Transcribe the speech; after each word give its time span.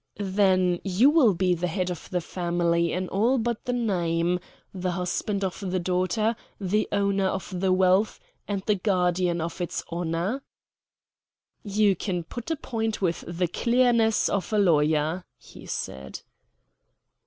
"Then 0.17 0.79
you 0.83 1.11
will 1.11 1.35
be 1.35 1.53
the 1.53 1.67
head 1.67 1.91
of 1.91 2.09
the 2.09 2.21
family 2.21 2.91
in 2.91 3.07
all 3.09 3.37
but 3.37 3.65
the 3.65 3.73
name 3.73 4.39
the 4.73 4.93
husband 4.93 5.43
of 5.43 5.59
the 5.59 5.77
daughter, 5.79 6.35
the 6.59 6.87
owner 6.91 7.27
of 7.27 7.59
the 7.59 7.71
wealth, 7.71 8.19
and 8.47 8.63
the 8.65 8.73
guardian 8.73 9.39
of 9.39 9.61
its 9.61 9.83
honor?" 9.91 10.41
"You 11.61 11.95
can 11.95 12.23
put 12.23 12.49
a 12.49 12.55
point 12.55 12.99
with 12.99 13.23
the 13.27 13.47
clearness 13.47 14.27
of 14.27 14.51
a 14.51 14.57
lawyer," 14.57 15.23
he 15.37 15.67
said. 15.67 16.21